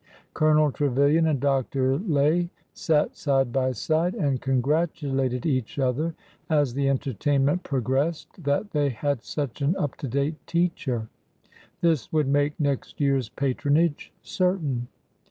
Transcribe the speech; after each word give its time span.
Colonel 0.33 0.71
Trevilian 0.71 1.27
and 1.27 1.39
Dr. 1.39 1.99
Lay 1.99 2.49
sat 2.73 3.15
side 3.15 3.51
by 3.53 3.71
side 3.71 4.15
and 4.15 4.41
congratulated 4.41 5.45
each 5.45 5.77
other, 5.77 6.15
as 6.49 6.73
the 6.73 6.89
entertainment 6.89 7.61
progressed, 7.61 8.43
that 8.43 8.71
they 8.71 8.89
had 8.89 9.21
such 9.21 9.61
an 9.61 9.75
up 9.77 9.95
to 9.97 10.07
date 10.07 10.37
teacher. 10.47 11.07
This 11.81 12.11
would 12.11 12.27
make 12.27 12.59
next 12.59 12.99
year's 12.99 13.29
patronage 13.29 14.11
certain. 14.23 14.87